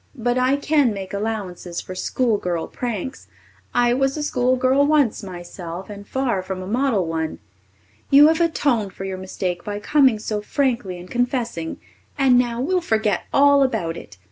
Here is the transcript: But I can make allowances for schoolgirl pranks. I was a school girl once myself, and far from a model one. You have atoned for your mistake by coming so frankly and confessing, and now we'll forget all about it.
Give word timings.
But 0.15 0.35
I 0.39 0.55
can 0.55 0.95
make 0.95 1.13
allowances 1.13 1.79
for 1.79 1.93
schoolgirl 1.93 2.69
pranks. 2.69 3.27
I 3.71 3.93
was 3.93 4.17
a 4.17 4.23
school 4.23 4.55
girl 4.55 4.83
once 4.83 5.21
myself, 5.21 5.91
and 5.91 6.07
far 6.07 6.41
from 6.41 6.63
a 6.63 6.67
model 6.67 7.05
one. 7.05 7.37
You 8.09 8.27
have 8.29 8.41
atoned 8.41 8.93
for 8.93 9.05
your 9.05 9.19
mistake 9.19 9.63
by 9.63 9.79
coming 9.79 10.17
so 10.17 10.41
frankly 10.41 10.97
and 10.97 11.07
confessing, 11.07 11.79
and 12.17 12.35
now 12.39 12.59
we'll 12.59 12.81
forget 12.81 13.25
all 13.31 13.61
about 13.61 13.95
it. 13.95 14.17